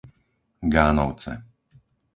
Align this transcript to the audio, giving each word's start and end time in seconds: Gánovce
Gánovce 0.73 1.33